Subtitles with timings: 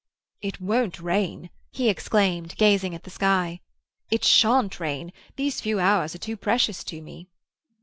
[0.41, 3.61] "It won't rain," he exclaimed, gazing at the sky.
[4.09, 5.13] "It shan't rain!
[5.35, 7.27] These few hours are too precious to me."